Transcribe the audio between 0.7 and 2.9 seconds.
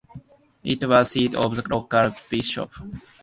was the seat of the local bishop.